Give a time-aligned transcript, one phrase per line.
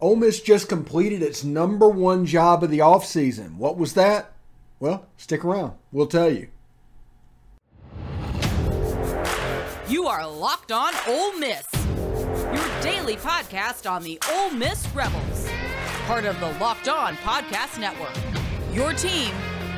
[0.00, 3.56] Ole Miss just completed its number one job of the offseason.
[3.56, 4.32] What was that?
[4.78, 5.72] Well, stick around.
[5.90, 6.48] We'll tell you.
[9.88, 15.48] You are Locked On Ole Miss, your daily podcast on the Ole Miss Rebels,
[16.06, 18.14] part of the Locked On Podcast Network.
[18.72, 19.32] Your team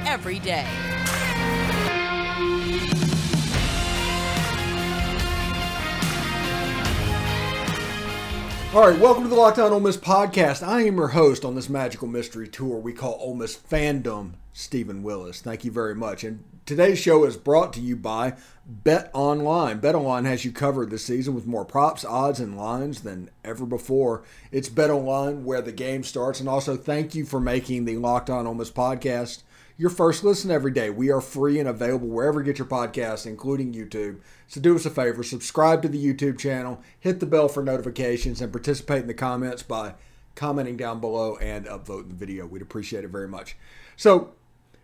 [0.04, 0.68] every day.
[8.72, 10.64] All right, welcome to the Locked On Ole Miss podcast.
[10.64, 15.02] I am your host on this magical mystery tour we call Ole Miss Fandom, Stephen
[15.02, 15.40] Willis.
[15.40, 16.22] Thank you very much.
[16.22, 19.80] And today's show is brought to you by Bet Online.
[19.80, 23.66] Bet Online has you covered this season with more props, odds, and lines than ever
[23.66, 24.22] before.
[24.52, 26.38] It's Bet Online where the game starts.
[26.38, 29.42] And also, thank you for making the Locked On Ole Miss podcast
[29.80, 30.90] your first listen every day.
[30.90, 34.20] We are free and available wherever you get your podcasts, including YouTube.
[34.46, 38.42] So do us a favor, subscribe to the YouTube channel, hit the bell for notifications,
[38.42, 39.94] and participate in the comments by
[40.34, 42.44] commenting down below and upvoting the video.
[42.44, 43.56] We'd appreciate it very much.
[43.96, 44.34] So,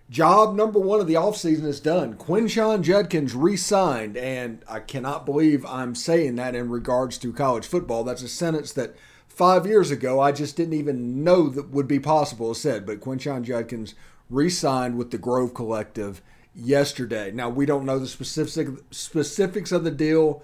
[0.08, 2.14] job number one of the offseason is done.
[2.14, 7.66] Quinshon Judkins re signed, and I cannot believe I'm saying that in regards to college
[7.66, 8.02] football.
[8.02, 8.96] That's a sentence that
[9.28, 12.86] five years ago I just didn't even know that would be possible, said.
[12.86, 13.94] But Quinshon Judkins
[14.30, 16.22] re signed with the Grove Collective
[16.54, 17.30] yesterday.
[17.30, 20.42] Now, we don't know the specific, specifics of the deal,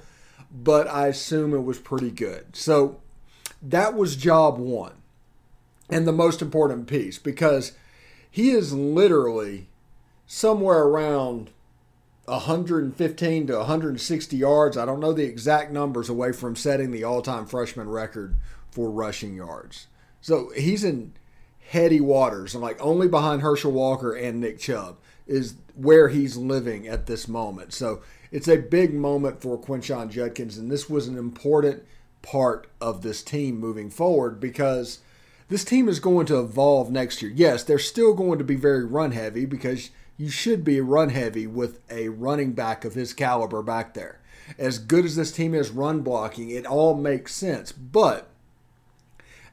[0.51, 2.55] but I assume it was pretty good.
[2.55, 3.01] So
[3.63, 4.95] that was job one
[5.89, 7.73] and the most important piece because
[8.31, 9.69] he is literally
[10.27, 11.51] somewhere around
[12.27, 14.77] 115 to 160 yards.
[14.77, 18.37] I don't know the exact numbers away from setting the all time freshman record
[18.71, 19.89] for rushing yards.
[20.21, 21.13] So he's in
[21.73, 26.87] heady waters and like only behind Herschel Walker and Nick Chubb is where he's living
[26.87, 27.73] at this moment.
[27.73, 31.83] So it's a big moment for Quinshon Judkins, and this was an important
[32.21, 34.99] part of this team moving forward because
[35.49, 37.33] this team is going to evolve next year.
[37.35, 41.47] Yes, they're still going to be very run heavy because you should be run heavy
[41.47, 44.21] with a running back of his caliber back there.
[44.59, 47.73] As good as this team is run blocking, it all makes sense.
[47.73, 48.29] But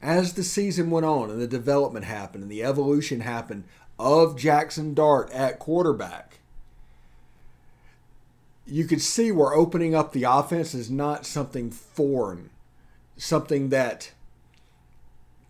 [0.02, 3.64] as the season went on and the development happened and the evolution happened
[3.98, 6.38] of Jackson Dart at quarterback,
[8.66, 12.50] you could see where opening up the offense is not something foreign,
[13.16, 14.12] something that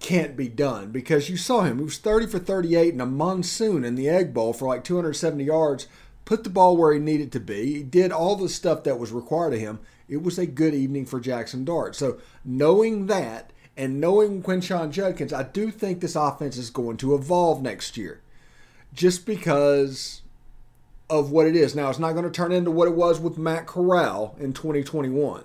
[0.00, 1.78] can't be done because you saw him.
[1.78, 5.44] He was 30 for 38 in a monsoon in the Egg Bowl for like 270
[5.44, 5.86] yards,
[6.24, 7.74] put the ball where he needed to be.
[7.74, 9.78] He did all the stuff that was required of him.
[10.08, 11.94] It was a good evening for Jackson Dart.
[11.94, 17.14] So, knowing that and knowing Quinshon Judkins, I do think this offense is going to
[17.14, 18.20] evolve next year
[18.92, 20.22] just because
[21.08, 21.75] of what it is.
[21.75, 25.44] Now, it's not going to turn into what it was with Matt Corral in 2021.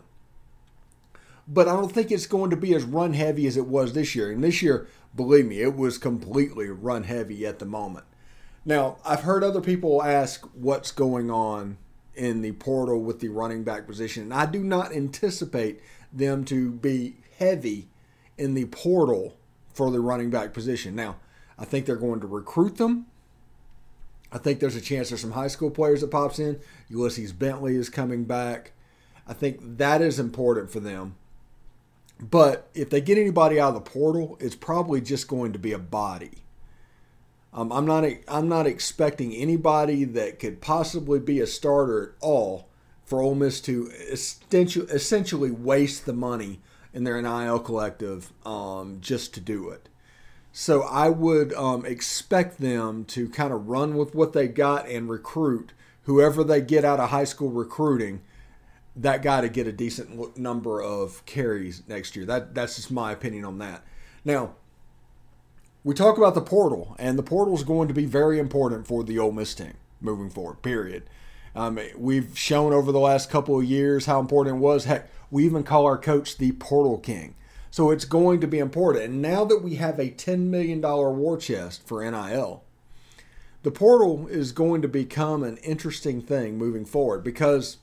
[1.48, 4.16] But I don't think it's going to be as run heavy as it was this
[4.16, 4.32] year.
[4.32, 8.06] And this year, believe me, it was completely run heavy at the moment.
[8.66, 11.78] Now, I've heard other people ask what's going on
[12.16, 14.24] in the portal with the running back position.
[14.24, 15.82] And I do not anticipate
[16.12, 17.90] them to be heavy
[18.38, 19.38] in the portal
[19.74, 20.96] for the running back position.
[20.96, 21.18] Now,
[21.58, 23.08] I think they're going to recruit them.
[24.32, 26.60] I think there's a chance there's some high school players that pops in.
[26.90, 28.74] Ulysses Bentley is coming back.
[29.28, 31.16] I think that is important for them.
[32.20, 35.74] But if they get anybody out of the portal, it's probably just going to be
[35.74, 36.44] a body.
[37.54, 42.68] Um, I'm not I'm not expecting anybody that could possibly be a starter at all
[43.06, 46.60] for Ole Miss to essentially waste the money
[46.96, 49.90] in their NIL collective um, just to do it.
[50.54, 55.10] So I would um, expect them to kind of run with what they got and
[55.10, 55.74] recruit
[56.04, 58.22] whoever they get out of high school recruiting.
[58.96, 62.26] That guy to get a decent number of carries next year.
[62.26, 63.84] That that's just my opinion on that.
[64.24, 64.56] Now,
[65.84, 69.04] we talk about the portal, and the portal is going to be very important for
[69.04, 70.62] the Ole Miss team moving forward.
[70.62, 71.04] Period.
[71.54, 74.86] Um, we've shown over the last couple of years how important it was.
[74.86, 77.36] Heck, we even call our coach the Portal King.
[77.70, 79.04] So it's going to be important.
[79.04, 82.64] And now that we have a $10 million war chest for NIL,
[83.62, 87.80] the portal is going to become an interesting thing moving forward because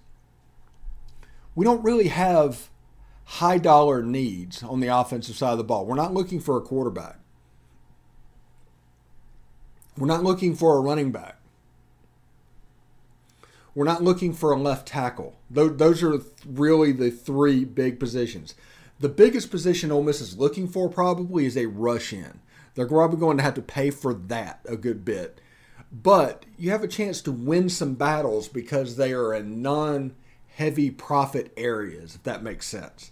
[1.55, 2.71] we don't really have
[3.25, 5.85] high dollar needs on the offensive side of the ball.
[5.85, 7.19] We're not looking for a quarterback.
[9.99, 11.42] We're not looking for a running back.
[13.75, 15.37] We're not looking for a left tackle.
[15.51, 18.55] Those are really the three big positions.
[19.01, 22.41] The biggest position Ole Miss is looking for probably is a rush in.
[22.75, 25.41] They're probably going to have to pay for that a good bit.
[25.91, 30.15] But you have a chance to win some battles because they are in non
[30.55, 33.11] heavy profit areas, if that makes sense.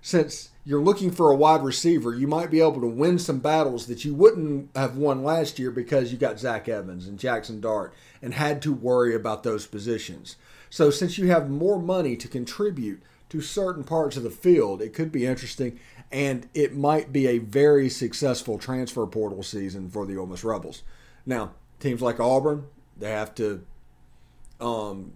[0.00, 3.86] Since you're looking for a wide receiver, you might be able to win some battles
[3.86, 7.94] that you wouldn't have won last year because you got Zach Evans and Jackson Dart
[8.22, 10.36] and had to worry about those positions.
[10.70, 14.94] So, since you have more money to contribute to certain parts of the field, it
[14.94, 15.78] could be interesting
[16.10, 20.82] and it might be a very successful transfer portal season for the Ole Miss Rebels.
[21.26, 23.64] Now, teams like Auburn, they have to
[24.60, 25.14] um,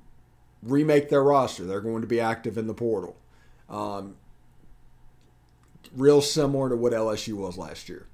[0.62, 1.64] remake their roster.
[1.64, 3.16] They're going to be active in the portal.
[3.68, 4.16] Um,
[5.94, 8.06] real similar to what LSU was last year.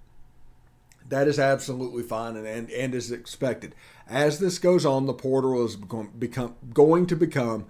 [1.08, 3.74] That is absolutely fine and, and, and is expected.
[4.08, 7.66] As this goes on, the portal is become, become, going to become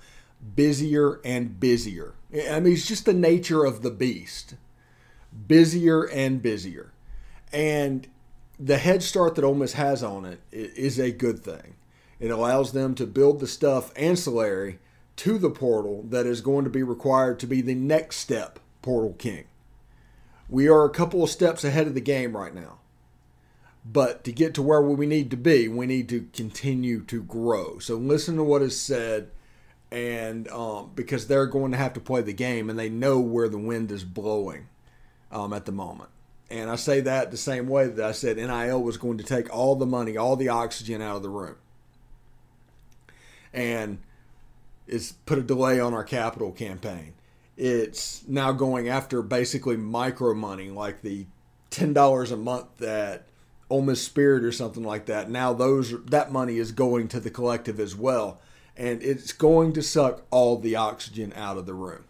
[0.55, 2.15] busier and busier.
[2.51, 4.55] I mean, it's just the nature of the beast.
[5.47, 6.93] Busier and busier.
[7.53, 8.07] And
[8.59, 11.75] the head start that Ole Miss has on it is a good thing.
[12.21, 14.79] It allows them to build the stuff ancillary
[15.17, 19.15] to the portal that is going to be required to be the next step portal
[19.15, 19.45] king.
[20.49, 22.79] We are a couple of steps ahead of the game right now.
[23.85, 27.79] But to get to where we need to be, we need to continue to grow.
[27.79, 29.31] So listen to what is said,
[29.91, 33.49] and um, because they're going to have to play the game, and they know where
[33.49, 34.69] the wind is blowing
[35.31, 36.09] um, at the moment.
[36.51, 39.55] And I say that the same way that I said NIL was going to take
[39.55, 41.57] all the money, all the oxygen out of the room.
[43.53, 43.99] And
[44.87, 47.15] it's put a delay on our capital campaign
[47.57, 51.27] it's now going after basically micro money, like the
[51.71, 53.29] ten dollars a month that
[53.71, 55.31] Ole Miss Spirit or something like that.
[55.31, 58.41] Now those that money is going to the collective as well,
[58.77, 62.05] and it's going to suck all the oxygen out of the room.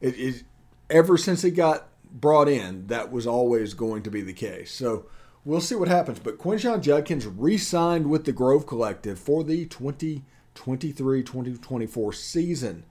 [0.00, 0.44] It is
[0.88, 4.72] ever since it got brought in, that was always going to be the case.
[4.72, 5.06] So
[5.44, 6.18] we'll see what happens.
[6.18, 12.84] But Quinshon Judkins re-signed with the Grove Collective for the 2023-2024 season.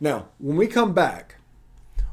[0.00, 1.36] Now, when we come back,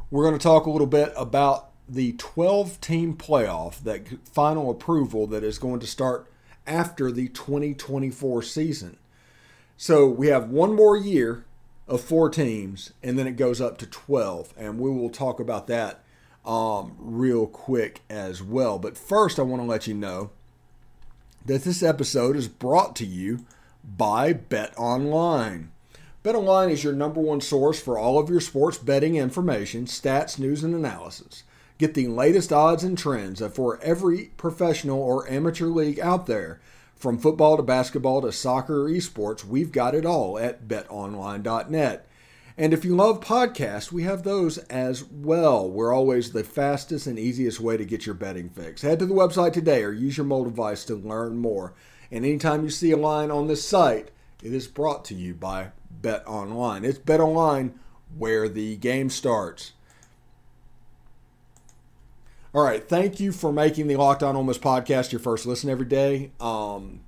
[0.09, 5.27] we're going to talk a little bit about the 12 team playoff, that final approval
[5.27, 6.27] that is going to start
[6.65, 8.97] after the 2024 season.
[9.77, 11.45] So we have one more year
[11.87, 14.53] of four teams, and then it goes up to 12.
[14.57, 16.03] And we will talk about that
[16.45, 18.79] um, real quick as well.
[18.79, 20.31] But first, I want to let you know
[21.45, 23.45] that this episode is brought to you
[23.83, 25.71] by Bet Online.
[26.25, 30.63] BetOnline is your number one source for all of your sports betting information, stats, news,
[30.63, 31.43] and analysis.
[31.77, 36.59] Get the latest odds and trends for every professional or amateur league out there.
[36.95, 42.07] From football to basketball to soccer or esports, we've got it all at betonline.net.
[42.57, 45.69] And if you love podcasts, we have those as well.
[45.69, 48.81] We're always the fastest and easiest way to get your betting fix.
[48.81, 51.75] Head to the website today or use your mobile device to learn more.
[52.09, 54.09] And anytime you see a line on this site,
[54.41, 55.69] it is brought to you by
[56.05, 56.85] Bet Online.
[56.85, 57.79] It's Bet Online
[58.15, 59.73] where the game starts.
[62.53, 65.87] All right, thank you for making the Locked On Miss podcast your first listen every
[65.87, 66.29] day.
[66.39, 66.99] Um,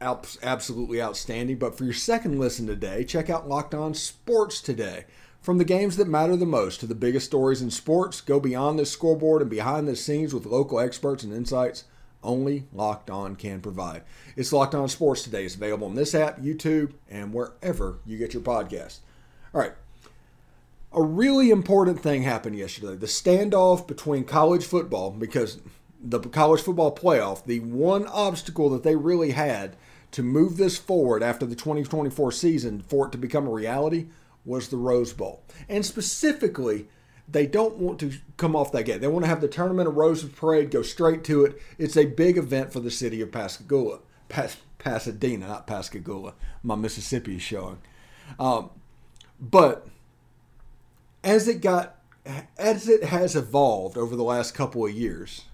[0.00, 1.58] absolutely outstanding.
[1.58, 5.04] But for your second listen today, check out Locked On Sports today.
[5.42, 8.78] From the games that matter the most to the biggest stories in sports, go beyond
[8.78, 11.84] the scoreboard and behind the scenes with local experts and insights
[12.22, 14.02] only Locked On can provide.
[14.36, 15.44] It's Locked On Sports today.
[15.44, 18.98] It's available on this app, YouTube, and wherever you get your podcast.
[19.54, 19.72] All right.
[20.92, 25.60] A really important thing happened yesterday the standoff between college football, because
[26.02, 29.76] the college football playoff, the one obstacle that they really had
[30.10, 34.08] to move this forward after the 2024 season for it to become a reality
[34.44, 35.42] was the Rose Bowl.
[35.68, 36.88] And specifically,
[37.32, 39.00] they don't want to come off that gate.
[39.00, 41.60] They want to have the Tournament of Roses parade, go straight to it.
[41.78, 44.00] It's a big event for the city of Pascagoula.
[44.28, 46.34] Pas- Pasadena, not Pascagoula.
[46.62, 47.78] My Mississippi is showing.
[48.38, 48.70] Um,
[49.40, 49.86] but
[51.24, 51.98] as it got,
[52.58, 55.46] as it has evolved over the last couple of years,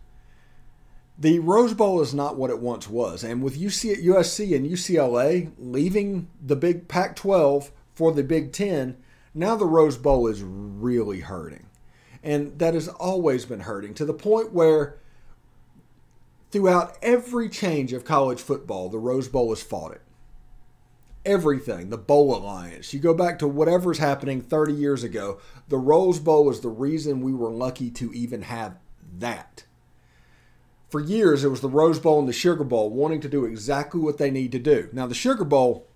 [1.19, 3.25] the Rose Bowl is not what it once was.
[3.25, 8.97] And with UC, USC and UCLA leaving the big Pac 12 for the Big Ten,
[9.35, 11.68] now the Rose Bowl is really hurting.
[12.29, 14.99] And that has always been hurting to the point where
[16.51, 20.03] throughout every change of college football, the Rose Bowl has fought it.
[21.25, 22.93] Everything, the Bowl Alliance.
[22.93, 27.23] You go back to whatever's happening 30 years ago, the Rose Bowl is the reason
[27.23, 28.77] we were lucky to even have
[29.19, 29.65] that.
[30.91, 34.03] For years, it was the Rose Bowl and the Sugar Bowl wanting to do exactly
[34.03, 34.91] what they need to do.
[34.93, 35.87] Now, the Sugar Bowl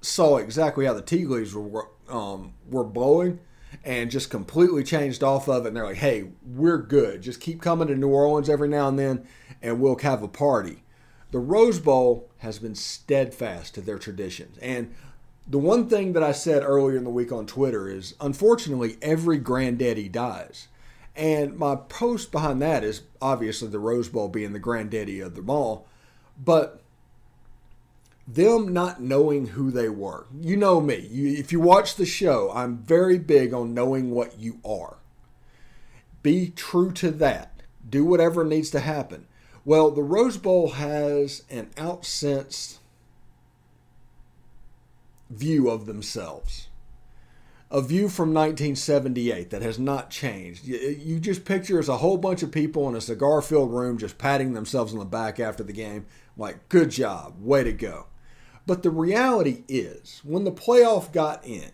[0.00, 3.40] saw exactly how the tea leaves were um, were blowing
[3.84, 5.68] and just completely changed off of it.
[5.68, 7.22] And they're like, hey, we're good.
[7.22, 9.26] Just keep coming to New Orleans every now and then,
[9.62, 10.82] and we'll have a party.
[11.30, 14.58] The Rose Bowl has been steadfast to their traditions.
[14.58, 14.94] And
[15.46, 19.38] the one thing that I said earlier in the week on Twitter is unfortunately, every
[19.38, 20.68] granddaddy dies.
[21.16, 25.50] And my post behind that is obviously the Rose Bowl being the granddaddy of them
[25.50, 25.86] all,
[26.42, 26.82] but
[28.34, 30.26] them not knowing who they were.
[30.40, 31.08] You know me.
[31.10, 34.98] You, if you watch the show, I'm very big on knowing what you are.
[36.22, 37.62] Be true to that.
[37.88, 39.26] Do whatever needs to happen.
[39.64, 42.78] Well, the Rose Bowl has an outsensed
[45.28, 46.68] view of themselves.
[47.70, 50.66] A view from 1978 that has not changed.
[50.66, 54.18] You just picture as a whole bunch of people in a cigar filled room just
[54.18, 56.06] patting themselves on the back after the game,
[56.36, 58.06] like, good job, way to go.
[58.66, 61.72] But the reality is, when the playoff got in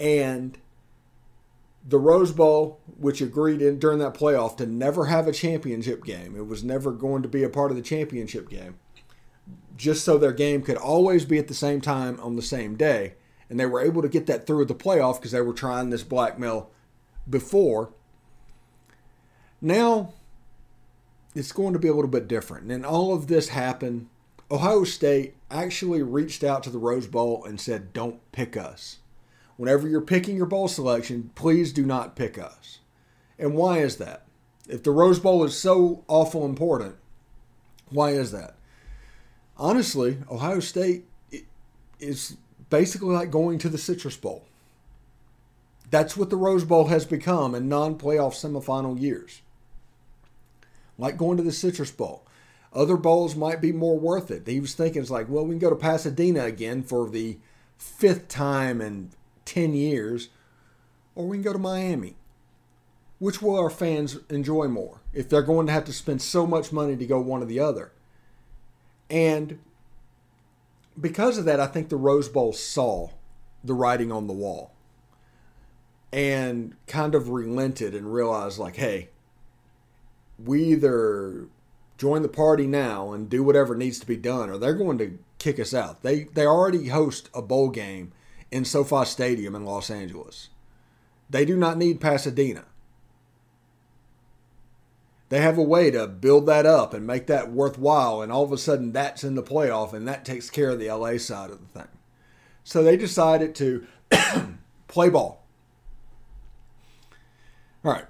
[0.00, 0.58] and
[1.86, 6.36] the Rose Bowl, which agreed in, during that playoff to never have a championship game,
[6.36, 8.78] it was never going to be a part of the championship game,
[9.76, 13.14] just so their game could always be at the same time on the same day.
[13.48, 16.02] And they were able to get that through the playoff because they were trying this
[16.02, 16.70] blackmail
[17.28, 17.92] before.
[19.60, 20.12] Now,
[21.34, 22.70] it's going to be a little bit different.
[22.70, 24.08] And all of this happened.
[24.50, 28.98] Ohio State actually reached out to the Rose Bowl and said, Don't pick us.
[29.56, 32.78] Whenever you're picking your bowl selection, please do not pick us.
[33.38, 34.24] And why is that?
[34.68, 36.96] If the Rose Bowl is so awful important,
[37.90, 38.54] why is that?
[39.56, 41.04] Honestly, Ohio State
[41.98, 42.36] is
[42.70, 44.44] basically like going to the Citrus Bowl.
[45.90, 49.42] That's what the Rose Bowl has become in non playoff semifinal years
[50.98, 52.24] like going to the Citrus Bowl.
[52.72, 54.46] Other bowls might be more worth it.
[54.46, 57.38] He was thinking, it's like, well, we can go to Pasadena again for the
[57.78, 59.10] fifth time in
[59.46, 60.28] 10 years,
[61.14, 62.16] or we can go to Miami.
[63.18, 66.70] Which will our fans enjoy more if they're going to have to spend so much
[66.70, 67.90] money to go one or the other?
[69.10, 69.58] And
[71.00, 73.10] because of that, I think the Rose Bowl saw
[73.64, 74.72] the writing on the wall
[76.12, 79.08] and kind of relented and realized, like, hey,
[80.42, 81.48] we either
[81.98, 85.18] join the party now and do whatever needs to be done, or they're going to
[85.38, 86.02] kick us out.
[86.02, 88.12] They they already host a bowl game
[88.50, 90.48] in SoFi Stadium in Los Angeles.
[91.28, 92.64] They do not need Pasadena.
[95.28, 98.52] They have a way to build that up and make that worthwhile, and all of
[98.52, 101.60] a sudden that's in the playoff, and that takes care of the LA side of
[101.60, 101.88] the thing.
[102.64, 103.86] So they decided to
[104.88, 105.44] play ball.
[107.84, 108.06] All right.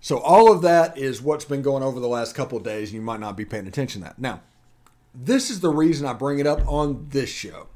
[0.00, 2.92] So all of that is what's been going over the last couple days.
[2.92, 4.18] You might not be paying attention to that.
[4.18, 4.42] Now,
[5.14, 7.66] this is the reason I bring it up on this show.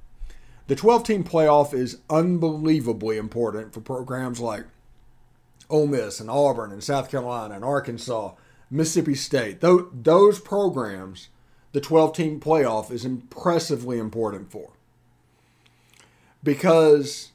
[0.69, 4.64] The 12 team playoff is unbelievably important for programs like
[5.69, 8.35] Ole Miss and Auburn and South Carolina and Arkansas,
[8.71, 9.61] Mississippi State.
[9.61, 11.29] Those programs,
[11.73, 14.71] the 12 team playoff is impressively important for.
[16.45, 17.33] Because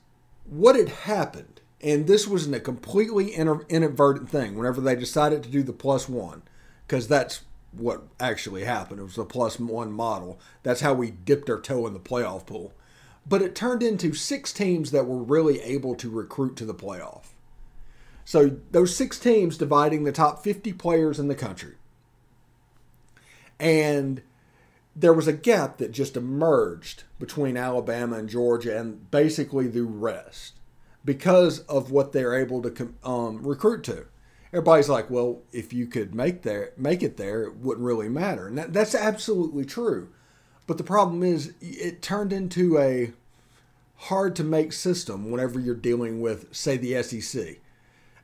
[0.49, 5.61] what had happened and this wasn't a completely inadvertent thing whenever they decided to do
[5.61, 6.41] the plus one,
[6.87, 7.41] because that's
[7.71, 8.99] what actually happened.
[8.99, 10.39] It was the plus one model.
[10.63, 12.73] That's how we dipped our toe in the playoff pool.
[13.27, 17.25] But it turned into six teams that were really able to recruit to the playoff.
[18.25, 21.75] So those six teams dividing the top 50 players in the country.
[23.59, 24.21] And
[24.95, 30.56] there was a gap that just emerged between Alabama and Georgia and basically the rest
[31.07, 34.05] because of what they're able to um, recruit to.
[34.51, 38.45] Everybody's like, well, if you could make there, make it there, it wouldn't really matter,
[38.45, 40.09] and that, that's absolutely true.
[40.67, 43.13] But the problem is, it turned into a
[43.95, 47.59] hard to make system whenever you're dealing with, say, the SEC.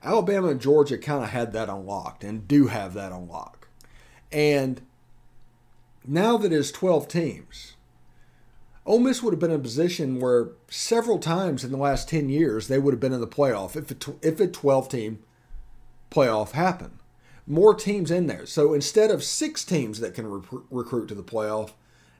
[0.03, 3.65] Alabama and Georgia kind of had that unlocked and do have that unlocked.
[4.29, 4.81] And
[6.05, 7.72] now that it's 12 teams,
[8.85, 12.29] Ole Miss would have been in a position where several times in the last 10
[12.29, 15.19] years they would have been in the playoff if a, if a 12 team
[16.11, 16.99] playoff happened.
[17.47, 18.45] More teams in there.
[18.45, 21.71] So instead of six teams that can re- recruit to the playoff,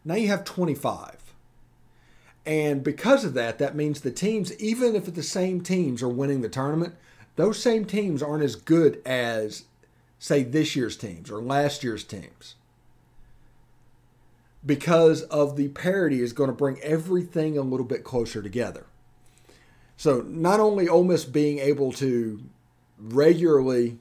[0.06, 1.34] now you have 25.
[2.46, 6.42] And because of that, that means the teams, even if the same teams are winning
[6.42, 6.96] the tournament,
[7.36, 9.64] those same teams aren't as good as,
[10.20, 12.56] say, this year's teams or last year's teams
[14.66, 18.86] because of the parity is going to bring everything a little bit closer together.
[19.98, 22.42] So not only Ole Miss being able to
[23.00, 24.00] regularly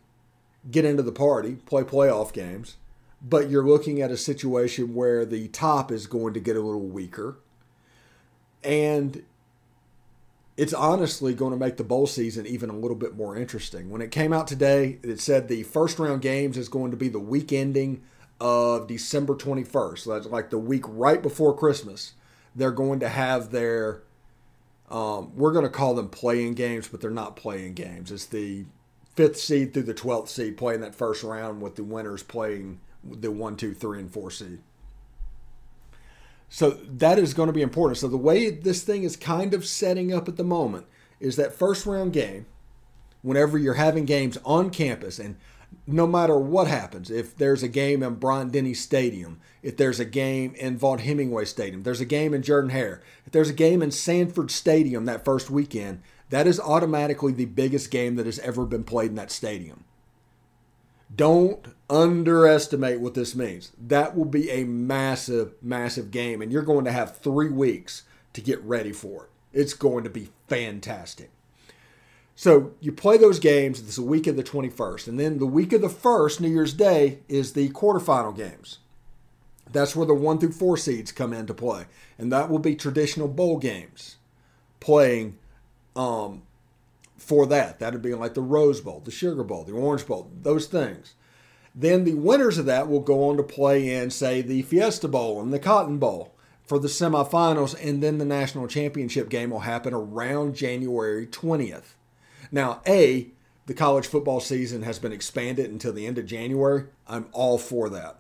[0.71, 2.77] get into the party, play playoff games,
[3.21, 6.81] but you're looking at a situation where the top is going to get a little
[6.81, 7.37] weaker.
[8.65, 9.25] And
[10.57, 13.91] it's honestly going to make the bowl season even a little bit more interesting.
[13.91, 17.09] When it came out today, it said the first round games is going to be
[17.09, 18.03] the week ending
[18.43, 19.99] of December 21st.
[20.01, 22.15] So that's like the week right before Christmas.
[22.57, 24.03] They're going to have their,
[24.91, 28.11] um, we're going to call them playing games, but they're not playing games.
[28.11, 28.65] It's the
[29.15, 33.31] fifth seed through the 12th seed playing that first round with the winners playing the
[33.31, 34.59] one, two, three, and four seed.
[36.49, 37.99] So that is going to be important.
[37.99, 40.87] So the way this thing is kind of setting up at the moment
[41.21, 42.47] is that first round game,
[43.23, 45.37] whenever you're having games on campus, and
[45.87, 50.05] no matter what happens, if there's a game in Bryant Denny Stadium, if there's a
[50.05, 53.83] game in Vaught Hemingway Stadium, there's a game in Jordan Hare, if there's a game
[53.83, 58.65] in Sanford Stadium that first weekend, that is automatically the biggest game that has ever
[58.65, 59.85] been played in that stadium.
[61.15, 63.73] Don't underestimate what this means.
[63.79, 68.41] That will be a massive, massive game, and you're going to have three weeks to
[68.41, 69.31] get ready for it.
[69.53, 71.31] It's going to be fantastic.
[72.35, 73.81] So you play those games.
[73.81, 75.09] It's the week of the 21st.
[75.09, 78.79] And then the week of the 1st, New Year's Day, is the quarterfinal games.
[79.71, 81.87] That's where the one through four seeds come into play.
[82.19, 84.17] And that will be traditional bowl games
[84.81, 85.39] playing
[85.97, 86.43] um,
[87.17, 87.79] for that.
[87.79, 91.15] That would be like the Rose Bowl, the Sugar Bowl, the Orange Bowl, those things.
[91.75, 95.41] Then the winners of that will go on to play in, say, the Fiesta Bowl
[95.41, 96.35] and the Cotton Bowl
[96.65, 101.95] for the semifinals, and then the national championship game will happen around January 20th.
[102.53, 103.29] Now, A,
[103.67, 106.85] the college football season has been expanded until the end of January.
[107.09, 108.19] I'm all for that.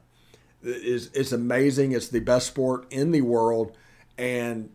[0.63, 1.93] It's, it's amazing.
[1.93, 3.77] It's the best sport in the world,
[4.17, 4.71] and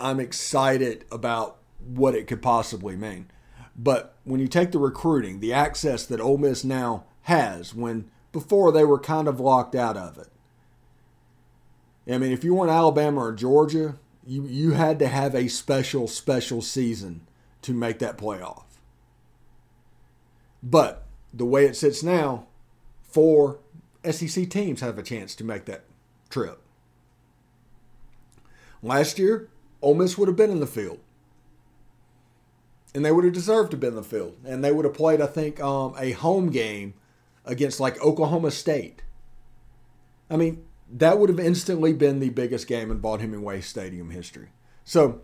[0.00, 3.30] I'm excited about what it could possibly mean.
[3.76, 8.72] But when you take the recruiting, the access that Ole Miss now has, when before
[8.72, 10.28] they were kind of locked out of it.
[12.12, 16.08] I mean, if you weren't Alabama or Georgia, you, you had to have a special,
[16.08, 17.26] special season
[17.62, 18.64] to make that playoff.
[20.62, 22.46] But the way it sits now,
[23.02, 23.58] four
[24.08, 25.84] SEC teams have a chance to make that
[26.30, 26.60] trip.
[28.82, 29.48] Last year,
[29.80, 31.00] Ole Miss would have been in the field
[32.94, 34.36] and they would have deserved to be in the field.
[34.44, 36.94] And they would have played, I think, um, a home game
[37.44, 39.02] against like Oklahoma State.
[40.30, 44.48] I mean, that would have instantly been the biggest game in Vaught Hemingway Stadium history.
[44.84, 45.20] So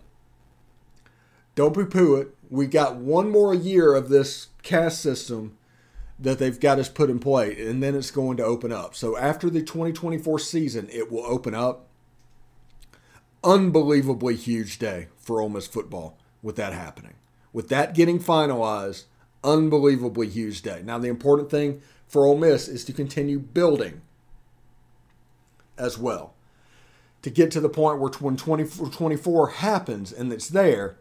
[1.58, 2.34] don't poo poo it.
[2.50, 5.58] We got one more year of this caste system
[6.18, 8.94] that they've got us put in play, and then it's going to open up.
[8.94, 11.86] So after the 2024 season, it will open up.
[13.44, 17.14] Unbelievably huge day for Ole Miss football with that happening
[17.52, 19.04] with that getting finalized,
[19.42, 20.82] unbelievably huge day.
[20.84, 24.02] Now, the important thing for Ole Miss is to continue building
[25.76, 26.34] as well.
[27.22, 30.98] To get to the point where when 24 happens and it's there,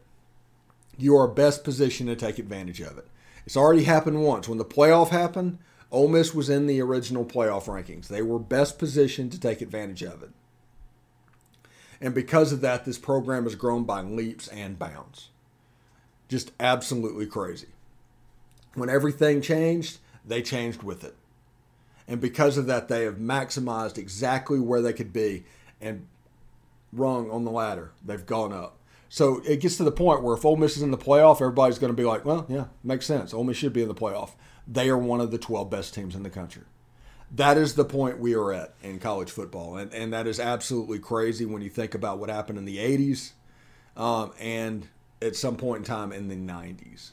[0.97, 3.07] you are best positioned to take advantage of it.
[3.45, 4.47] It's already happened once.
[4.47, 5.59] When the playoff happened,
[5.91, 8.07] Ole Miss was in the original playoff rankings.
[8.07, 10.31] They were best positioned to take advantage of it.
[12.01, 15.29] And because of that, this program has grown by leaps and bounds.
[16.27, 17.67] Just absolutely crazy.
[18.73, 21.15] When everything changed, they changed with it.
[22.07, 25.45] And because of that, they have maximized exactly where they could be
[25.81, 26.07] and
[26.93, 27.91] rung on the ladder.
[28.05, 28.76] They've gone up.
[29.09, 31.79] So it gets to the point where if Ole Miss is in the playoff, everybody's
[31.79, 33.33] going to be like, well, yeah, makes sense.
[33.33, 34.31] Ole Miss should be in the playoff.
[34.67, 36.63] They are one of the 12 best teams in the country.
[37.31, 39.77] That is the point we are at in college football.
[39.77, 43.31] And, and that is absolutely crazy when you think about what happened in the 80s
[43.95, 44.87] um, and
[45.21, 47.11] at some point in time in the 90s.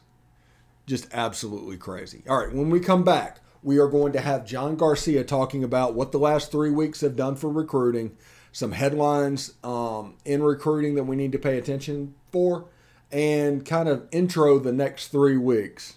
[0.87, 2.23] Just absolutely crazy.
[2.29, 5.95] All right, when we come back, we are going to have John Garcia talking about
[5.95, 8.17] what the last three weeks have done for recruiting,
[8.55, 12.67] some headlines um, in recruiting that we need to pay attention for,
[13.11, 15.95] and kind of intro the next three weeks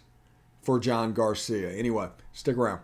[0.63, 1.69] for John Garcia.
[1.69, 2.81] Anyway, stick around.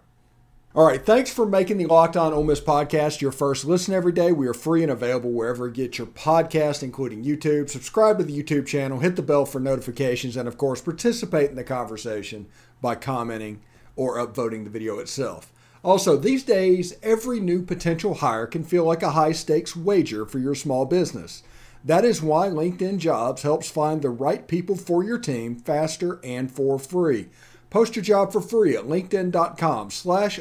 [0.75, 4.11] All right, thanks for making the Locked On Ole Miss podcast your first listen every
[4.11, 4.31] day.
[4.31, 7.69] We are free and available wherever you get your podcast, including YouTube.
[7.69, 11.55] Subscribe to the YouTube channel, hit the bell for notifications, and of course, participate in
[11.55, 12.47] the conversation
[12.79, 13.61] by commenting
[13.95, 15.52] or upvoting the video itself.
[15.83, 20.39] Also, these days, every new potential hire can feel like a high stakes wager for
[20.39, 21.43] your small business.
[21.83, 26.49] That is why LinkedIn Jobs helps find the right people for your team faster and
[26.49, 27.27] for free.
[27.69, 30.39] Post your job for free at linkedin.com slash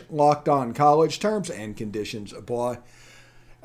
[0.75, 1.19] college.
[1.19, 2.79] Terms and conditions apply.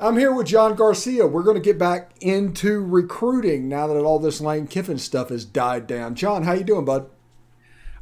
[0.00, 1.26] I'm here with John Garcia.
[1.26, 5.44] We're going to get back into recruiting now that all this Lane Kiffin stuff has
[5.44, 6.14] died down.
[6.14, 7.10] John, how you doing, bud?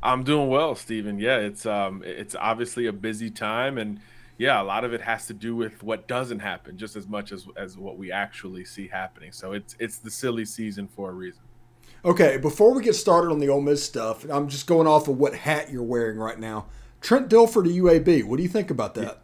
[0.02, 1.18] I'm doing well, Stephen.
[1.18, 4.00] Yeah, it's um it's obviously a busy time and
[4.38, 7.32] yeah, a lot of it has to do with what doesn't happen just as much
[7.32, 9.32] as as what we actually see happening.
[9.32, 11.42] So it's it's the silly season for a reason.
[12.04, 15.16] Okay, before we get started on the Ole Miss stuff, I'm just going off of
[15.16, 16.66] what hat you're wearing right now.
[17.00, 18.24] Trent Dilfer to UAB.
[18.24, 19.22] What do you think about that?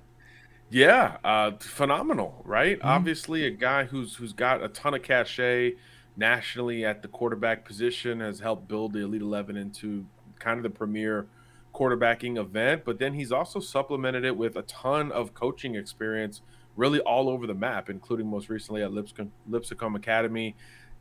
[0.70, 2.78] Yeah, uh, phenomenal, right?
[2.78, 2.88] Mm-hmm.
[2.88, 5.74] Obviously, a guy who's who's got a ton of cachet
[6.16, 10.06] nationally at the quarterback position has helped build the Elite Eleven into
[10.42, 11.26] kind of the premier
[11.74, 16.42] quarterbacking event, but then he's also supplemented it with a ton of coaching experience,
[16.76, 20.55] really all over the map, including most recently at Lipscomb, Lipscomb Academy.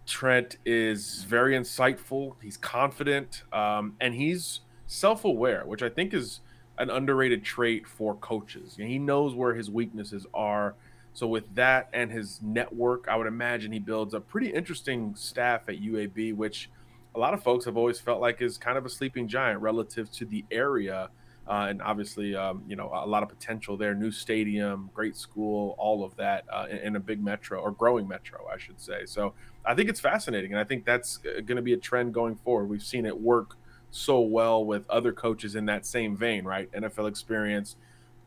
[0.05, 2.35] Trent is very insightful.
[2.41, 6.41] He's confident, um, and he's self-aware, which I think is
[6.77, 8.75] an underrated trait for coaches.
[8.77, 10.75] he knows where his weaknesses are.
[11.13, 15.67] So with that and his network, I would imagine he builds a pretty interesting staff
[15.67, 16.69] at UAB, which
[17.15, 20.11] a lot of folks have always felt like is kind of a sleeping giant relative
[20.11, 21.09] to the area.
[21.47, 23.93] Uh, and obviously, um, you know, a lot of potential there.
[23.93, 28.07] New stadium, great school, all of that uh, in, in, a big metro or growing
[28.07, 29.05] metro, I should say.
[29.05, 29.33] So
[29.65, 32.35] I think it's fascinating, and I think that's uh, going to be a trend going
[32.35, 32.65] forward.
[32.65, 33.57] We've seen it work
[33.89, 36.71] so well with other coaches in that same vein, right?
[36.71, 37.75] NFL experience,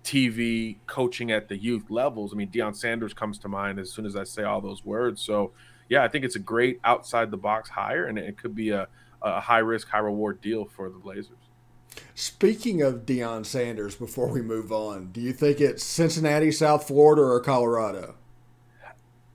[0.04, 2.34] TV, coaching at the youth levels.
[2.34, 5.22] I mean, Deion Sanders comes to mind as soon as I say all those words.
[5.22, 5.52] So
[5.88, 8.88] yeah, I think it's a great outside the box hire, and it could be a,
[9.22, 11.36] a high risk, high reward deal for the Blazers.
[12.14, 17.22] Speaking of Deion Sanders, before we move on, do you think it's Cincinnati, South Florida,
[17.22, 18.16] or Colorado?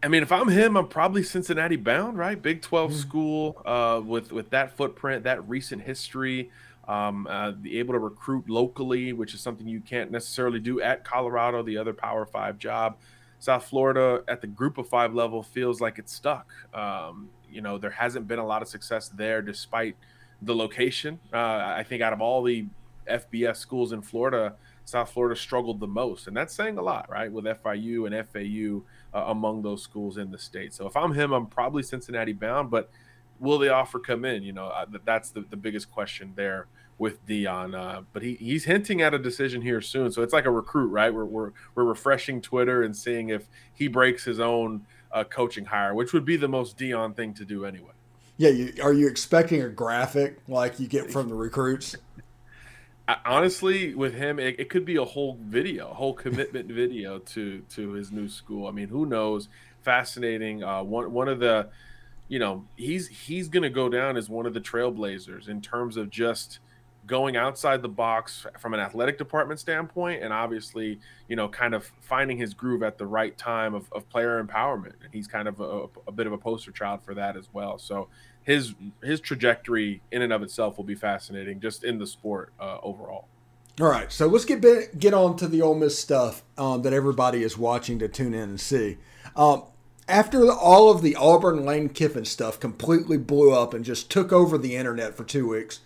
[0.02, 2.42] I mean, if I'm him, I'm probably Cincinnati bound, right?
[2.42, 3.00] Big 12 mm-hmm.
[3.00, 6.52] school uh, with with that footprint, that recent history,
[6.88, 11.04] um, uh, be able to recruit locally, which is something you can't necessarily do at
[11.04, 12.98] Colorado, the other Power Five job.
[13.40, 16.52] South Florida at the group of five level feels like it's stuck.
[16.74, 19.96] Um, you know, there hasn't been a lot of success there despite
[20.42, 21.20] the location.
[21.34, 21.38] Uh,
[21.78, 22.68] I think out of all the
[23.10, 26.28] FBS schools in Florida, South Florida struggled the most.
[26.28, 27.32] And that's saying a lot, right?
[27.32, 28.84] With FIU and FAU
[29.18, 30.74] uh, among those schools in the state.
[30.74, 32.90] So if I'm him, I'm probably Cincinnati bound, but
[33.40, 34.44] will the offer come in?
[34.44, 36.68] You know, uh, that's the, the biggest question there
[37.00, 37.74] with Deion.
[37.74, 40.12] Uh, but he, he's hinting at a decision here soon.
[40.12, 41.12] So it's like a recruit, right?
[41.12, 45.96] We're, we're, we're refreshing Twitter and seeing if he breaks his own uh, coaching hire,
[45.96, 47.94] which would be the most Deion thing to do anyway.
[48.38, 48.50] Yeah.
[48.50, 51.96] You, are you expecting a graphic like you get from the recruits?
[53.26, 57.64] honestly with him it, it, could be a whole video a whole commitment video to
[57.68, 59.50] to his new school i mean who knows
[59.82, 61.68] fascinating uh one one of the
[62.28, 66.12] you know he's he's gonna go down as one of the trailblazers in terms of
[66.12, 66.60] just
[67.10, 71.92] going outside the box from an athletic department standpoint and obviously you know kind of
[72.00, 74.94] finding his groove at the right time of, of player empowerment.
[75.04, 77.80] And he's kind of a, a, bit of a poster child for that as well.
[77.80, 78.08] So
[78.44, 82.78] his his trajectory in and of itself will be fascinating just in the sport uh,
[82.84, 83.28] overall.
[83.82, 84.12] All right.
[84.12, 87.98] So let's get get on to the Ole Miss stuff um, that everybody is watching
[88.00, 88.98] to tune in and see.
[89.36, 89.64] Um,
[90.08, 94.58] after all of the Auburn Lane Kiffin stuff completely blew up and just took over
[94.58, 95.82] the internet for two weeks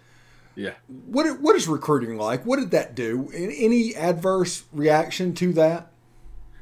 [0.56, 0.74] yeah.
[0.88, 2.46] What what is recruiting like?
[2.46, 3.30] What did that do?
[3.34, 5.92] Any adverse reaction to that?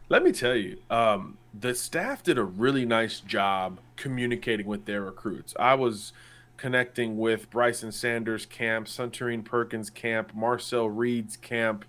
[0.09, 5.01] Let me tell you, um, the staff did a really nice job communicating with their
[5.01, 5.53] recruits.
[5.57, 6.11] I was
[6.57, 11.85] connecting with Bryson Sanders' camp, Suntarine Perkins' camp, Marcel Reed's camp.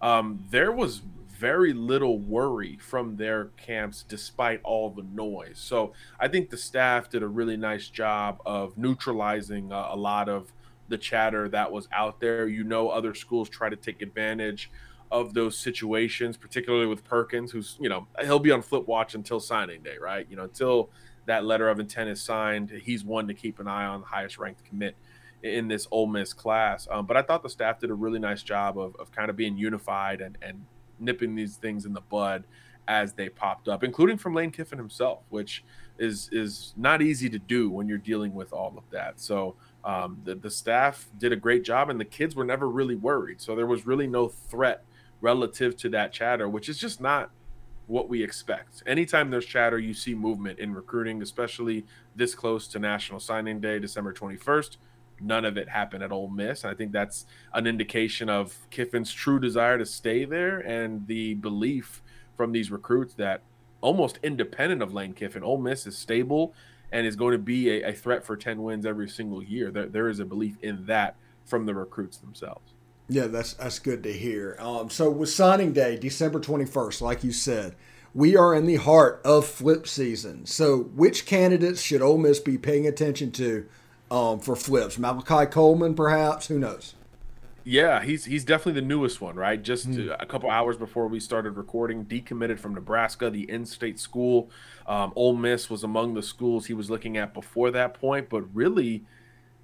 [0.00, 5.58] Um, there was very little worry from their camps despite all the noise.
[5.58, 10.28] So I think the staff did a really nice job of neutralizing uh, a lot
[10.28, 10.52] of
[10.88, 12.48] the chatter that was out there.
[12.48, 14.70] You know, other schools try to take advantage
[15.10, 19.38] of those situations, particularly with Perkins, who's, you know, he'll be on flip watch until
[19.38, 20.26] signing day, right?
[20.28, 20.90] You know, until
[21.26, 24.38] that letter of intent is signed, he's one to keep an eye on, the highest
[24.38, 24.96] ranked commit
[25.42, 26.88] in this Ole Miss class.
[26.90, 29.36] Um, but I thought the staff did a really nice job of, of kind of
[29.36, 30.64] being unified and, and
[30.98, 32.44] nipping these things in the bud
[32.88, 35.64] as they popped up, including from Lane Kiffin himself, which
[35.98, 39.18] is is not easy to do when you're dealing with all of that.
[39.18, 42.96] So um, the, the staff did a great job and the kids were never really
[42.96, 43.40] worried.
[43.40, 44.84] So there was really no threat
[45.20, 47.30] relative to that chatter which is just not
[47.86, 48.82] what we expect.
[48.86, 53.78] Anytime there's chatter you see movement in recruiting especially this close to national signing day
[53.78, 54.76] december 21st
[55.20, 56.64] none of it happened at Ole Miss.
[56.64, 61.34] And I think that's an indication of Kiffin's true desire to stay there and the
[61.34, 62.02] belief
[62.36, 63.42] from these recruits that
[63.80, 66.54] almost independent of Lane Kiffin, Ole Miss is stable
[66.92, 69.70] and is going to be a, a threat for 10 wins every single year.
[69.70, 72.72] There, there is a belief in that from the recruits themselves.
[73.08, 74.56] Yeah, that's that's good to hear.
[74.58, 77.76] Um, so with signing day, December 21st, like you said,
[78.14, 80.46] we are in the heart of flip season.
[80.46, 83.66] So which candidates should Ole Miss be paying attention to
[84.10, 84.98] um, for flips?
[84.98, 86.48] Malachi Coleman, perhaps?
[86.48, 86.94] Who knows?
[87.68, 89.60] Yeah, he's he's definitely the newest one, right?
[89.60, 90.14] Just mm.
[90.20, 94.50] a couple hours before we started recording, decommitted from Nebraska, the in-state school.
[94.86, 98.42] Um, Ole Miss was among the schools he was looking at before that point, but
[98.54, 99.02] really,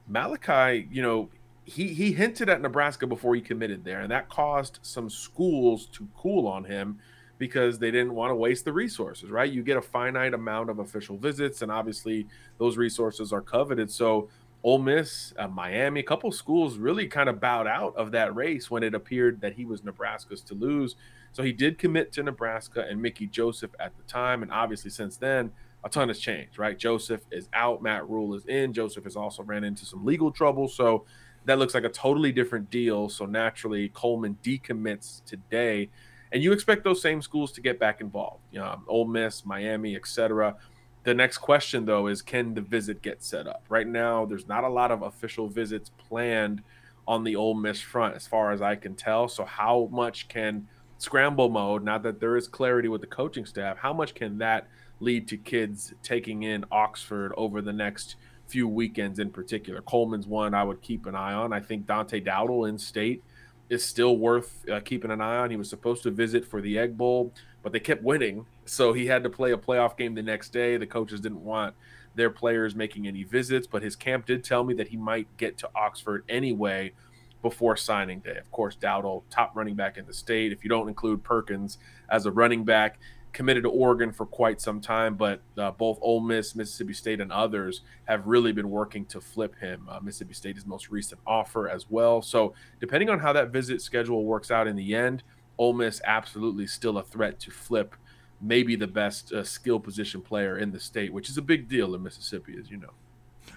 [0.09, 1.31] Malachi, you know,
[1.65, 6.09] he he hinted at Nebraska before he committed there, and that caused some schools to
[6.17, 6.99] cool on him
[7.39, 9.53] because they didn't want to waste the resources, right?
[9.53, 12.27] You get a finite amount of official visits, and obviously
[12.59, 13.93] those resources are coveted.
[13.93, 14.29] So
[14.65, 18.71] Ole Miss, uh, Miami, a couple schools really kind of bowed out of that race
[18.71, 20.95] when it appeared that he was Nebraska's to lose.
[21.33, 24.43] So he did commit to Nebraska and Mickey Joseph at the time.
[24.43, 25.51] And obviously, since then,
[25.85, 26.79] a ton has changed, right?
[26.79, 28.73] Joseph is out, Matt Rhule is in.
[28.73, 30.69] Joseph has also ran into some legal trouble.
[30.69, 31.07] So
[31.45, 33.09] that looks like a totally different deal.
[33.09, 35.91] So naturally, Coleman decommits today.
[36.31, 40.57] And you expect those same schools to get back involved, know, Ole Miss, Miami, etc.
[41.05, 43.65] The next question, though, is can the visit get set up?
[43.69, 46.63] Right now, there's not a lot of official visits planned
[47.09, 49.29] on the Ole Miss front, as far as I can tell.
[49.29, 50.69] So, how much can
[51.03, 54.69] scramble mode, now that there is clarity with the coaching staff, how much can that
[55.01, 58.15] lead to kids taking in Oxford over the next
[58.47, 59.83] few weekends in particular?
[59.83, 61.53] Coleman's one I would keep an eye on.
[61.53, 63.25] I think Dante Dowdle in state
[63.69, 65.51] is still worth uh, keeping an eye on.
[65.51, 67.33] He was supposed to visit for the Egg Bowl,
[67.65, 68.47] but they kept winning.
[68.65, 70.77] So he had to play a playoff game the next day.
[70.77, 71.75] The coaches didn't want
[72.15, 75.59] their players making any visits, but his camp did tell me that he might get
[75.59, 76.93] to Oxford anyway
[77.41, 78.37] before signing day.
[78.37, 80.53] Of course, Dowdle, top running back in the state.
[80.53, 82.99] If you don't include Perkins as a running back,
[83.33, 87.33] committed to Oregon for quite some time, but uh, both Ole Miss, Mississippi State, and
[87.33, 89.89] others have really been working to flip him.
[89.89, 92.23] Uh, Mississippi State is most recent offer as well.
[92.23, 95.23] So, depending on how that visit schedule works out in the end,
[95.59, 97.97] Ole Miss absolutely still a threat to flip
[98.43, 101.95] maybe the best uh, skill position player in the state, which is a big deal
[101.95, 102.91] in Mississippi, as you know.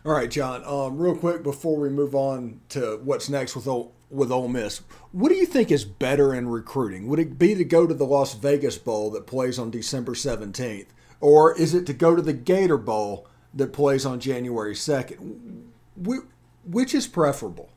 [0.05, 0.63] All right, John.
[0.65, 4.81] Um, real quick before we move on to what's next with Ole, with Ole Miss,
[5.11, 7.07] what do you think is better in recruiting?
[7.07, 10.93] Would it be to go to the Las Vegas Bowl that plays on December seventeenth,
[11.19, 15.71] or is it to go to the Gator Bowl that plays on January second?
[15.95, 17.69] Which is preferable?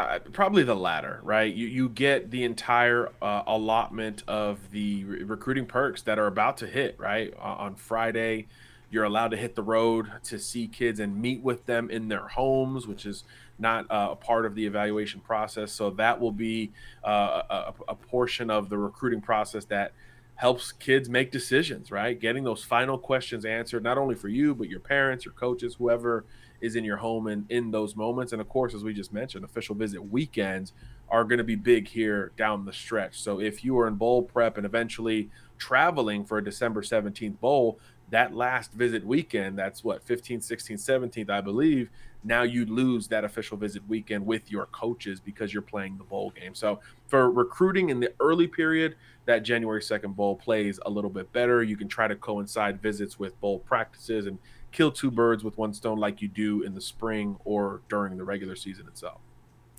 [0.00, 1.52] Uh, probably the latter, right?
[1.54, 6.56] You you get the entire uh, allotment of the re- recruiting perks that are about
[6.58, 7.34] to hit, right?
[7.38, 8.46] Uh, on Friday,
[8.90, 12.28] you're allowed to hit the road to see kids and meet with them in their
[12.28, 13.24] homes, which is
[13.58, 15.70] not uh, a part of the evaluation process.
[15.72, 16.72] So that will be
[17.04, 19.92] uh, a, a portion of the recruiting process that
[20.36, 22.18] helps kids make decisions, right?
[22.18, 26.24] Getting those final questions answered, not only for you, but your parents, your coaches, whoever
[26.60, 28.32] is in your home and in those moments.
[28.32, 30.72] And of course, as we just mentioned, official visit weekends
[31.08, 33.20] are going to be big here down the stretch.
[33.20, 37.78] So if you are in bowl prep and eventually traveling for a December 17th bowl,
[38.10, 41.90] that last visit weekend, that's what, 15th, 16th, 17th, I believe.
[42.22, 46.30] Now you lose that official visit weekend with your coaches because you're playing the bowl
[46.30, 46.54] game.
[46.54, 48.96] So for recruiting in the early period,
[49.26, 51.62] that January 2nd bowl plays a little bit better.
[51.62, 54.38] You can try to coincide visits with bowl practices and
[54.72, 58.24] kill two birds with one stone like you do in the spring or during the
[58.24, 59.20] regular season itself.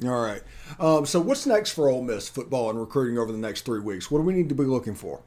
[0.04, 0.42] All right.
[0.80, 4.10] Um, so what's next for Ole Miss football and recruiting over the next three weeks?
[4.10, 5.22] What do we need to be looking for?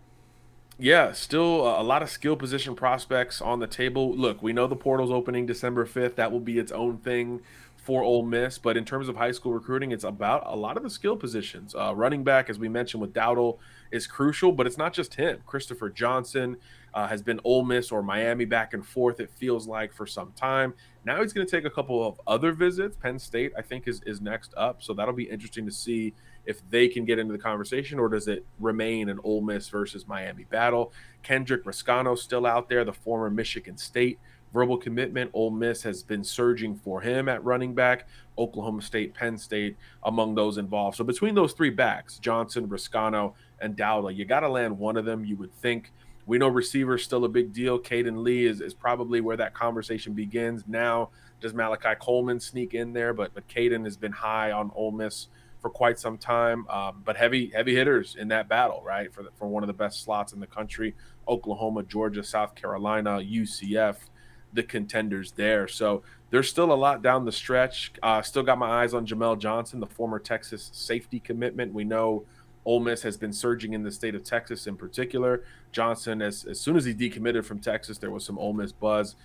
[0.76, 4.12] Yeah, still a lot of skill position prospects on the table.
[4.16, 6.16] Look, we know the portal's opening December 5th.
[6.16, 7.42] That will be its own thing
[7.76, 8.58] for Ole Miss.
[8.58, 11.76] But in terms of high school recruiting, it's about a lot of the skill positions.
[11.76, 13.58] Uh, running back, as we mentioned with Dowdle,
[13.94, 15.38] is crucial, but it's not just him.
[15.46, 16.56] Christopher Johnson
[16.94, 20.32] uh, has been Ole Miss or Miami back and forth, it feels like, for some
[20.32, 20.74] time.
[21.04, 22.96] Now he's going to take a couple of other visits.
[22.96, 24.82] Penn State, I think, is, is next up.
[24.82, 26.12] So that'll be interesting to see
[26.44, 30.08] if they can get into the conversation or does it remain an Ole Miss versus
[30.08, 30.92] Miami battle.
[31.22, 34.18] Kendrick Reescano still out there, the former Michigan State
[34.54, 35.30] verbal commitment.
[35.34, 38.06] Ole Miss has been surging for him at running back.
[38.38, 40.96] Oklahoma State, Penn State, among those involved.
[40.96, 45.04] So between those three backs, Johnson, Reescano, and Dowdle, you got to land one of
[45.04, 45.24] them.
[45.24, 45.90] You would think
[46.26, 47.78] we know receivers still a big deal.
[47.78, 50.64] Caden Lee is, is probably where that conversation begins.
[50.66, 53.12] Now, does Malachi Coleman sneak in there?
[53.12, 55.28] But but Caden has been high on Ole Miss
[55.60, 56.68] for quite some time.
[56.68, 59.12] Um, but heavy heavy hitters in that battle, right?
[59.12, 60.94] For the, for one of the best slots in the country,
[61.26, 63.96] Oklahoma, Georgia, South Carolina, UCF,
[64.52, 65.66] the contenders there.
[65.68, 67.92] So there's still a lot down the stretch.
[68.02, 71.72] Uh, still got my eyes on Jamel Johnson, the former Texas safety commitment.
[71.72, 72.24] We know
[72.64, 75.44] Ole Miss has been surging in the state of Texas in particular.
[75.72, 79.16] Johnson, as, as soon as he decommitted from Texas, there was some Ole Miss buzz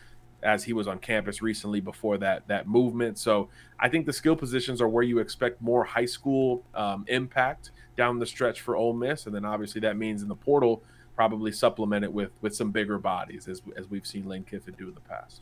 [0.43, 3.17] as he was on campus recently before that that movement.
[3.17, 3.49] So
[3.79, 8.19] I think the skill positions are where you expect more high school um, impact down
[8.19, 10.83] the stretch for Ole Miss, and then obviously that means in the portal
[11.15, 14.87] probably supplement it with with some bigger bodies as as we've seen Lane Kiffin do
[14.87, 15.41] in the past.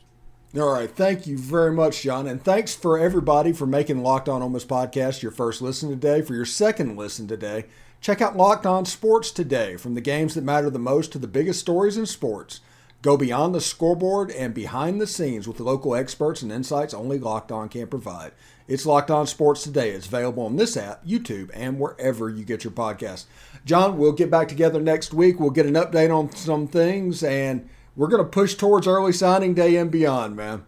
[0.56, 4.42] All right, thank you very much, John, and thanks for everybody for making Locked On
[4.42, 6.22] Ole Miss podcast your first listen today.
[6.22, 7.66] For your second listen today,
[8.00, 11.26] Check out Locked On Sports today, from the games that matter the most to the
[11.26, 12.60] biggest stories in sports.
[13.02, 17.18] Go beyond the scoreboard and behind the scenes with the local experts and insights only
[17.18, 18.32] Locked On can provide.
[18.66, 19.90] It's Locked On Sports Today.
[19.90, 23.26] It's available on this app, YouTube, and wherever you get your podcast.
[23.64, 25.38] John, we'll get back together next week.
[25.38, 29.54] We'll get an update on some things, and we're going to push towards early signing
[29.54, 30.64] day and beyond, man.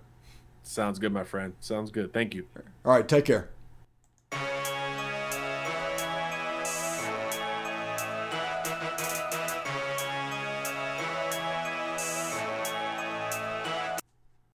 [0.62, 1.54] Sounds good, my friend.
[1.60, 2.12] Sounds good.
[2.12, 2.46] Thank you.
[2.84, 3.50] All right, take care.